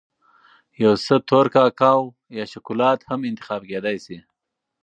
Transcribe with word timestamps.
یو 0.83 0.93
څه 1.05 1.15
تور 1.29 1.45
کاکاو 1.55 2.01
یا 2.37 2.43
شکولات 2.51 2.99
هم 3.09 3.19
انتخاب 3.29 3.61
کېدای 3.71 3.97
شي. 4.05 4.17